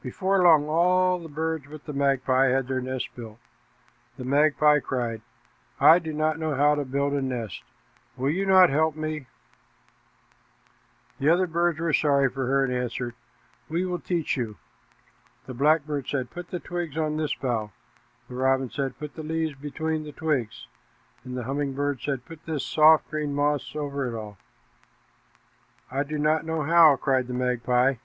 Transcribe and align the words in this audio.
Before 0.00 0.42
long 0.42 0.68
all 0.70 1.18
the 1.18 1.28
birds 1.28 1.66
but 1.70 1.84
the 1.84 1.92
magpie 1.92 2.46
had 2.48 2.66
their 2.66 2.80
nests 2.80 3.10
built. 3.14 3.38
The 4.16 4.24
magpie 4.24 4.80
cried, 4.80 5.20
"I 5.78 5.98
do 5.98 6.14
not 6.14 6.38
know 6.38 6.54
how 6.54 6.76
to 6.76 6.84
build 6.86 7.12
a 7.12 7.20
nest. 7.20 7.62
Will 8.16 8.30
you 8.30 8.46
not 8.46 8.70
help 8.70 8.96
me?" 8.96 9.26
The 11.18 11.28
other 11.28 11.46
birds 11.46 11.78
were 11.78 11.92
sorry 11.92 12.30
for 12.30 12.46
her 12.46 12.64
and 12.64 12.72
answered, 12.72 13.14
"We 13.68 13.84
will 13.84 13.98
teach 13.98 14.34
you." 14.34 14.56
The 15.44 15.52
black 15.52 15.84
bird 15.86 16.06
said, 16.06 16.30
"Put 16.30 16.48
the 16.48 16.58
twigs 16.60 16.96
on 16.96 17.18
this 17.18 17.34
bough;" 17.34 17.70
the 18.30 18.36
robin 18.36 18.70
said, 18.70 18.98
"Put 18.98 19.14
the 19.14 19.22
leaves 19.22 19.54
between 19.56 20.04
the 20.04 20.12
twigs;" 20.12 20.68
and 21.22 21.36
the 21.36 21.44
humming 21.44 21.74
bird 21.74 22.00
said, 22.00 22.24
"Put 22.24 22.46
this 22.46 22.64
soft 22.64 23.10
green 23.10 23.34
moss 23.34 23.76
over 23.76 24.06
it 24.08 24.16
all." 24.18 24.38
"I 25.90 26.02
do 26.02 26.16
not 26.18 26.46
know 26.46 26.62
how," 26.62 26.96
cried 26.96 27.26
the 27.26 27.34
magpie. 27.34 27.96